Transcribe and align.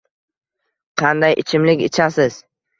Qanday 1.03 1.37
ichimlik 1.45 1.87
ichasiz? 1.93 2.43